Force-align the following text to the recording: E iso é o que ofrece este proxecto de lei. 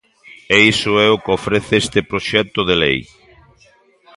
E 0.55 0.57
iso 0.73 0.91
é 1.05 1.07
o 1.15 1.21
que 1.23 1.31
ofrece 1.37 1.73
este 1.83 1.99
proxecto 2.11 2.59
de 2.69 2.75
lei. 2.83 2.99